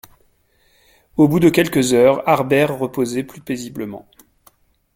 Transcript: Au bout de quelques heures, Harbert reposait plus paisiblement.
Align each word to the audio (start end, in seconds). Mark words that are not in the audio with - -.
Au 1.15 1.27
bout 1.27 1.39
de 1.39 1.49
quelques 1.51 1.93
heures, 1.93 2.27
Harbert 2.27 2.75
reposait 2.75 3.21
plus 3.23 3.39
paisiblement. 3.39 4.09